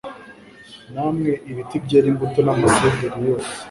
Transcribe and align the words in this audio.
namwe 0.93 1.31
biti 1.55 1.75
byera 1.85 2.07
imbuto 2.11 2.39
n’amasederi 2.43 3.19
yose 3.27 3.51